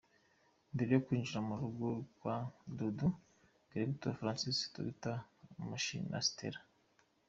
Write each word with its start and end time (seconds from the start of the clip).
Mbere 0.73 0.89
yo 0.93 1.01
kwinjira 1.05 1.39
mu 1.47 1.55
rugo 1.61 1.87
kwa 2.17 2.35
Dudu: 2.77 3.07
Clapton, 3.69 4.13
Francis, 4.19 4.57
Dr 4.75 5.17
Mashi 5.67 5.97
na 6.11 6.19
Stella. 6.27 6.61